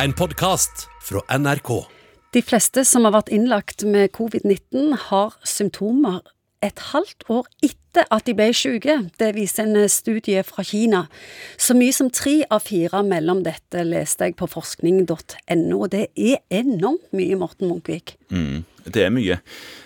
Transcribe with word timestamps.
En 0.00 0.12
podkast 0.12 0.88
fra 1.00 1.20
NRK. 1.38 1.84
De 2.32 2.40
fleste 2.42 2.80
som 2.88 3.04
har 3.04 3.12
vært 3.12 3.28
innlagt 3.28 3.82
med 3.84 4.14
covid-19, 4.16 4.94
har 5.10 5.34
symptomer 5.44 6.22
et 6.62 6.78
halvt 6.92 7.24
år 7.32 7.46
etter 7.62 8.06
at 8.10 8.24
de 8.24 8.32
ble 8.38 8.48
syke. 8.56 8.94
Det 9.20 9.34
viser 9.36 9.66
en 9.68 9.88
studie 9.92 10.42
fra 10.46 10.62
Kina. 10.64 11.04
Så 11.60 11.74
mye 11.76 11.92
som 11.92 12.08
tre 12.10 12.38
av 12.50 12.62
fire 12.64 13.02
mellom 13.04 13.42
dette, 13.44 13.82
leste 13.84 14.28
jeg 14.30 14.36
på 14.38 14.48
forskning.no. 14.48 15.78
Og 15.82 15.90
det 15.92 16.06
er 16.16 16.38
enormt 16.50 17.10
mye, 17.12 17.36
Morten 17.36 17.68
Munkvik. 17.68 18.14
Mm, 18.32 18.62
det 18.88 19.02
er 19.04 19.12
mye. 19.12 19.36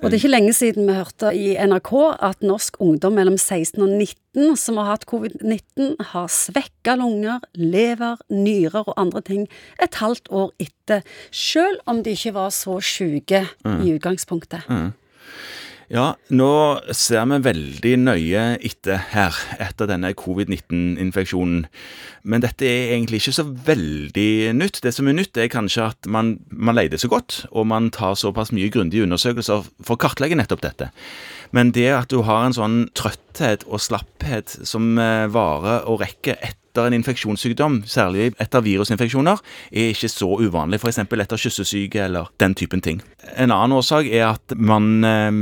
Og 0.00 0.08
det 0.08 0.16
er 0.16 0.22
ikke 0.22 0.32
lenge 0.32 0.54
siden 0.56 0.88
vi 0.88 0.96
hørte 0.96 1.32
i 1.36 1.50
NRK 1.60 1.90
at 2.30 2.40
norsk 2.46 2.78
ungdom 2.80 3.18
mellom 3.18 3.36
16 3.36 3.82
og 3.84 3.90
19 3.92 4.56
som 4.56 4.78
har 4.80 4.94
hatt 4.94 5.04
covid-19, 5.10 5.98
har 6.14 6.30
svekka 6.32 6.94
lunger, 6.96 7.42
lever, 7.58 8.16
nyrer 8.32 8.86
og 8.86 8.94
andre 8.96 9.20
ting 9.26 9.44
et 9.82 10.00
halvt 10.00 10.30
år 10.30 10.54
etter, 10.62 11.04
Selv 11.30 11.78
om 11.86 12.00
de 12.02 12.10
ikke 12.16 12.32
var 12.34 12.50
så 12.50 12.80
syke 12.82 13.44
Mm. 13.64 13.82
i 13.84 13.92
utgangspunktet. 13.98 14.64
Ja, 15.90 16.12
nå 16.30 16.52
ser 16.94 17.24
vi 17.26 17.40
veldig 17.42 17.92
nøye 17.98 18.42
etter 18.62 19.00
her, 19.10 19.34
etter 19.58 19.88
denne 19.90 20.12
covid-19-infeksjonen. 20.14 21.64
Men 22.22 22.44
dette 22.44 22.68
er 22.68 22.92
egentlig 22.92 23.18
ikke 23.18 23.34
så 23.34 23.44
veldig 23.66 24.54
nytt. 24.54 24.78
Det 24.84 24.92
som 24.94 25.10
er 25.10 25.16
nytt, 25.18 25.34
er 25.34 25.50
kanskje 25.50 25.88
at 25.88 26.06
man, 26.06 26.36
man 26.54 26.78
leter 26.78 27.02
så 27.02 27.10
godt, 27.10 27.40
og 27.50 27.66
man 27.72 27.90
tar 27.90 28.14
såpass 28.14 28.54
mye 28.54 28.70
grundige 28.70 29.02
undersøkelser 29.08 29.66
for 29.82 29.96
å 29.96 30.02
kartlegge 30.06 30.38
nettopp 30.38 30.62
dette. 30.68 30.92
Men 31.50 31.74
det 31.74 31.88
at 31.96 32.14
du 32.14 32.20
har 32.22 32.46
en 32.46 32.54
sånn 32.54 32.78
trøtthet 32.94 33.66
og 33.66 33.82
slapphet 33.82 34.60
som 34.62 34.94
eh, 34.94 35.26
varer 35.34 35.90
og 35.90 36.04
rekker 36.04 36.38
etter 36.70 36.86
en 36.86 36.94
infeksjonssykdom, 37.00 37.82
særlig 37.90 38.30
etter 38.38 38.62
virusinfeksjoner, 38.62 39.42
er 39.74 39.92
ikke 39.92 40.10
så 40.12 40.30
uvanlig, 40.38 40.78
f.eks. 40.80 41.02
etter 41.02 41.44
kyssesyke 41.44 42.04
eller 42.06 42.30
den 42.40 42.54
typen 42.54 42.80
ting. 42.80 43.02
En 43.34 43.50
annen 43.50 43.74
årsak 43.76 44.06
er 44.06 44.28
at 44.32 44.54
man 44.56 45.04
eh, 45.04 45.40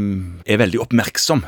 er 0.48 0.62
veldig 0.64 0.80
oppmerksom 0.88 1.44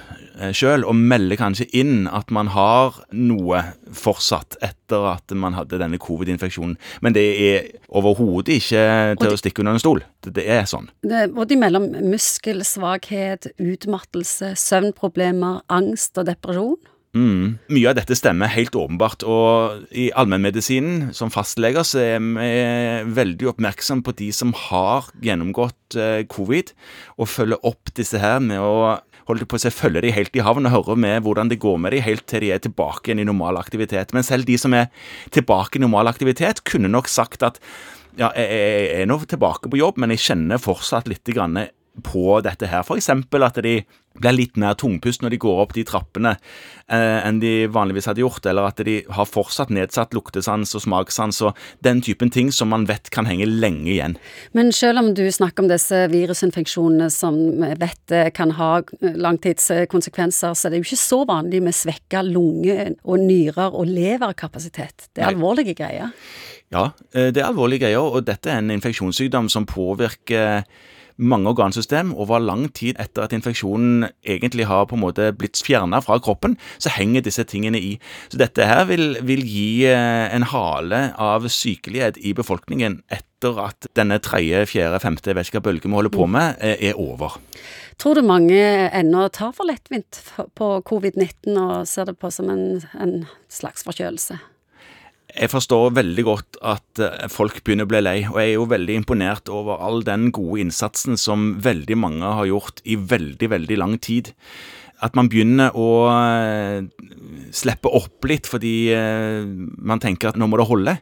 sjøl, 0.56 0.84
og 0.88 0.96
melder 0.96 1.38
kanskje 1.40 1.66
inn 1.76 2.06
at 2.10 2.30
man 2.34 2.50
har 2.54 2.96
noe 3.12 3.62
fortsatt 3.96 4.56
etter 4.64 5.06
at 5.12 5.34
man 5.36 5.56
hadde 5.56 5.80
denne 5.80 6.00
covid-infeksjonen. 6.00 6.76
Men 7.04 7.16
det 7.16 7.26
er 7.44 7.68
overhodet 7.88 8.60
ikke 8.60 8.84
til 9.20 9.34
å 9.34 9.40
stikke 9.40 9.64
under 9.64 9.76
en 9.76 9.82
stol. 9.82 10.02
Det, 10.24 10.34
det 10.38 10.46
er 10.50 10.64
sånn. 10.70 10.88
Det, 11.04 11.28
både 11.36 11.58
mellom 11.60 11.90
muskelsvakhet, 12.12 13.52
utmattelse, 13.60 14.54
søvnproblemer, 14.60 15.60
angst 15.72 16.20
og 16.20 16.30
depresjon. 16.30 16.78
Mm. 17.10 17.58
Mye 17.74 17.90
av 17.90 17.96
dette 17.98 18.14
stemmer 18.14 18.52
helt 18.52 18.76
åpenbart, 18.78 19.24
og 19.26 19.88
i 19.90 20.10
allmennmedisinen 20.14 21.10
som 21.16 21.32
fastleger 21.34 21.82
så 21.86 22.02
er 22.04 22.20
vi 22.22 23.14
veldig 23.16 23.48
oppmerksom 23.50 24.04
på 24.06 24.14
de 24.20 24.28
som 24.34 24.52
har 24.68 25.08
gjennomgått 25.24 25.98
eh, 25.98 26.22
covid, 26.30 26.70
og 27.18 27.32
følger 27.32 27.66
opp 27.66 27.90
disse 27.98 28.20
her 28.22 28.38
med 28.44 28.62
å 28.62 29.00
holde 29.30 29.46
på 29.46 29.58
å 29.58 29.62
se, 29.62 29.72
følge 29.74 30.04
de 30.04 30.14
helt 30.14 30.34
i 30.38 30.44
havn 30.44 30.68
og 30.68 30.74
høre 30.74 30.96
med 30.98 31.24
hvordan 31.26 31.50
det 31.50 31.60
går 31.62 31.78
med 31.82 31.94
de 31.94 32.02
helt 32.04 32.26
til 32.30 32.44
de 32.44 32.52
er 32.54 32.62
tilbake 32.62 33.10
igjen 33.10 33.22
i 33.24 33.28
normal 33.28 33.58
aktivitet. 33.60 34.14
Men 34.16 34.26
selv 34.26 34.46
de 34.48 34.58
som 34.58 34.74
er 34.76 34.90
tilbake 35.34 35.78
i 35.78 35.84
normal 35.84 36.10
aktivitet, 36.10 36.64
kunne 36.66 36.90
nok 36.90 37.10
sagt 37.10 37.46
at 37.46 37.60
ja, 38.18 38.30
jeg, 38.34 39.02
er 39.02 39.10
nå 39.10 39.20
tilbake 39.30 39.70
på 39.70 39.78
jobb, 39.78 40.00
men 40.02 40.14
jeg 40.14 40.24
kjenner 40.30 40.62
fortsatt 40.62 41.10
litt 41.10 41.26
på 42.06 42.24
dette 42.44 42.70
her. 42.70 42.86
Eksempel 42.96 43.46
at 43.46 43.58
de 43.62 43.80
blir 44.18 44.34
litt 44.34 44.58
mer 44.60 44.74
tungpust 44.78 45.22
når 45.22 45.34
de 45.34 45.38
går 45.40 45.60
opp 45.62 45.74
de 45.76 45.84
trappene 45.86 46.32
eh, 46.34 47.18
enn 47.22 47.38
de 47.42 47.68
vanligvis 47.70 48.08
hadde 48.10 48.24
gjort, 48.24 48.46
eller 48.50 48.66
at 48.68 48.82
de 48.86 48.98
har 49.06 49.28
fortsatt 49.28 49.70
nedsatt 49.74 50.14
luktesans 50.16 50.74
og 50.76 50.84
smakssans 50.84 51.40
og 51.46 51.58
den 51.86 52.02
typen 52.04 52.32
ting 52.34 52.50
som 52.54 52.72
man 52.74 52.88
vet 52.90 53.12
kan 53.14 53.28
henge 53.30 53.46
lenge 53.48 53.88
igjen. 53.94 54.18
Men 54.56 54.72
selv 54.76 55.04
om 55.04 55.12
du 55.14 55.22
snakker 55.30 55.64
om 55.64 55.70
disse 55.70 56.02
virusinfeksjonene 56.12 57.10
som 57.14 57.38
vi 57.62 57.72
vet 57.80 58.16
eh, 58.16 58.30
kan 58.34 58.54
ha 58.58 58.72
langtidskonsekvenser, 59.00 60.54
så 60.58 60.68
er 60.68 60.74
det 60.74 60.82
jo 60.82 60.90
ikke 60.90 61.02
så 61.06 61.22
vanlig 61.30 61.62
med 61.64 61.76
svekka 61.76 62.24
lunge 62.26 62.92
og 63.04 63.22
nyrer 63.22 63.70
og 63.70 63.88
leverkapasitet. 63.88 65.10
Det 65.14 65.22
er 65.22 65.30
Nei. 65.30 65.36
alvorlige 65.36 65.78
greier. 65.78 66.10
Ja, 66.70 66.90
eh, 67.14 67.30
det 67.30 67.42
er 67.42 67.50
alvorlige 67.50 67.86
greier, 67.86 68.02
og 68.02 68.26
dette 68.26 68.50
er 68.50 68.60
en 68.60 68.74
infeksjonssykdom 68.74 69.48
som 69.52 69.66
påvirker 69.70 70.66
mange 71.20 71.52
organsystem 71.52 72.14
over 72.16 72.40
lang 72.42 72.66
tid 72.76 72.98
etter 73.02 73.26
at 73.26 73.34
infeksjonen 73.36 74.08
egentlig 74.24 74.66
har 74.70 74.86
på 74.88 74.96
en 74.96 75.04
måte 75.04 75.30
blitt 75.36 75.60
fjerna 75.64 76.00
fra 76.04 76.18
kroppen, 76.22 76.56
så 76.80 76.92
henger 76.94 77.24
disse 77.26 77.44
tingene 77.48 77.80
i. 77.80 77.92
Så 78.32 78.40
dette 78.40 78.66
her 78.66 78.86
vil, 78.90 79.18
vil 79.26 79.44
gi 79.46 79.84
eh, 79.90 80.26
en 80.34 80.48
hale 80.50 81.02
av 81.20 81.48
sykelighet 81.52 82.20
i 82.24 82.34
befolkningen 82.36 83.00
etter 83.12 83.60
at 83.62 83.88
denne 83.96 84.20
tredje, 84.24 84.66
fjerde, 84.72 85.00
femte, 85.02 85.34
vet 85.36 85.48
ikke 85.48 85.60
hva 85.60 85.68
bølge 85.70 85.88
vi 85.88 85.96
holder 85.96 86.14
på 86.14 86.28
med, 86.30 86.60
eh, 86.64 86.90
er 86.90 87.00
over. 87.00 87.38
Tror 88.00 88.16
du 88.16 88.24
mange 88.24 88.60
ennå 88.96 89.26
tar 89.32 89.52
for 89.56 89.68
lettvint 89.68 90.22
på 90.56 90.70
covid-19 90.88 91.58
og 91.60 91.74
ser 91.88 92.08
det 92.08 92.16
på 92.20 92.32
som 92.32 92.48
en, 92.52 92.80
en 92.96 93.26
slags 93.52 93.84
forkjølelse? 93.84 94.38
Jeg 95.30 95.50
forstår 95.52 95.92
veldig 95.94 96.24
godt 96.26 96.58
at 96.66 97.00
eh, 97.02 97.28
folk 97.30 97.60
begynner 97.62 97.86
å 97.86 97.90
bli 97.90 98.02
lei, 98.02 98.18
og 98.26 98.38
jeg 98.40 98.52
er 98.52 98.56
jo 98.56 98.68
veldig 98.70 98.98
imponert 98.98 99.50
over 99.52 99.80
all 99.82 100.02
den 100.06 100.30
gode 100.34 100.64
innsatsen 100.64 101.18
som 101.20 101.52
veldig 101.62 101.98
mange 102.00 102.34
har 102.40 102.48
gjort 102.48 102.82
i 102.84 102.96
veldig, 102.98 103.50
veldig 103.54 103.78
lang 103.78 103.96
tid. 104.02 104.32
At 105.00 105.14
man 105.16 105.30
begynner 105.32 105.76
å 105.78 105.90
eh, 106.10 106.82
slippe 107.56 107.92
opp 108.00 108.26
litt 108.28 108.50
fordi 108.50 108.74
eh, 108.96 109.46
man 109.46 110.02
tenker 110.02 110.32
at 110.32 110.40
nå 110.40 110.50
må 110.50 110.60
det 110.60 110.68
holde, 110.70 110.96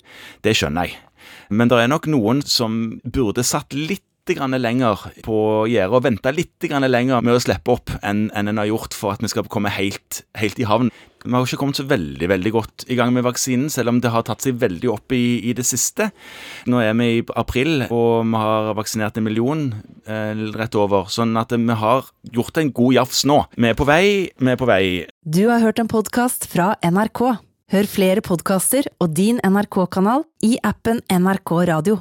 det 0.44 0.54
skjønner 0.58 0.90
jeg. 0.90 1.00
Men 1.48 1.70
det 1.70 1.80
er 1.80 1.90
nok 1.90 2.06
noen 2.12 2.44
som 2.44 2.98
burde 3.04 3.46
satt 3.46 3.74
litt 3.74 4.04
lenger 4.36 4.98
på 5.24 5.66
gjerdet 5.70 5.96
og 5.96 6.04
vente 6.04 6.32
litt 6.34 6.68
lenger 6.68 7.22
med 7.22 7.34
å 7.34 7.40
slippe 7.40 7.72
opp 7.72 7.90
enn 8.02 8.30
enn 8.34 8.48
en 8.48 8.58
har 8.58 8.66
gjort 8.68 8.94
for 8.94 9.12
at 9.12 9.22
vi 9.22 9.28
skal 9.28 9.48
komme 9.48 9.70
helt, 9.72 10.24
helt 10.36 10.58
i 10.58 10.66
havn. 10.68 10.90
Vi 11.24 11.32
har 11.34 11.42
ikke 11.42 11.58
kommet 11.58 11.76
så 11.76 11.86
veldig 11.88 12.28
veldig 12.30 12.52
godt 12.54 12.84
i 12.88 12.94
gang 12.94 13.12
med 13.12 13.24
vaksinen, 13.26 13.68
selv 13.70 13.90
om 13.90 14.00
det 14.00 14.12
har 14.14 14.22
tatt 14.22 14.44
seg 14.44 14.58
veldig 14.60 14.90
opp 14.92 15.12
i, 15.12 15.40
i 15.50 15.54
det 15.56 15.66
siste. 15.66 16.10
Nå 16.70 16.78
er 16.80 16.94
vi 16.94 17.08
i 17.18 17.24
april, 17.34 17.88
og 17.90 18.28
vi 18.28 18.38
har 18.38 18.70
vaksinert 18.78 19.18
en 19.18 19.26
million 19.26 19.66
eh, 20.06 20.38
rett 20.54 20.78
over. 20.78 21.10
Sånn 21.10 21.34
at 21.40 21.52
vi 21.52 21.78
har 21.82 22.06
gjort 22.32 22.62
en 22.62 22.72
god 22.72 23.00
jafs 23.00 23.24
nå. 23.28 23.42
Vi 23.58 23.72
er 23.72 23.78
på 23.78 23.88
vei, 23.88 24.30
vi 24.30 24.54
er 24.54 24.60
på 24.60 24.70
vei. 24.70 24.82
Du 25.26 25.48
har 25.50 25.64
hørt 25.64 25.82
en 25.82 25.90
podkast 25.90 26.46
fra 26.52 26.76
NRK. 26.86 27.24
Hør 27.68 27.88
flere 27.90 28.24
podkaster 28.24 28.86
og 29.02 29.12
din 29.18 29.42
NRK-kanal 29.44 30.24
i 30.46 30.56
appen 30.64 31.02
NRK 31.12 31.58
Radio. 31.68 31.98